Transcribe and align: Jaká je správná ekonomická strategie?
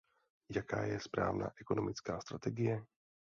Jaká 0.49 0.83
je 0.85 0.97
správná 0.99 1.51
ekonomická 1.61 2.19
strategie? 2.21 2.81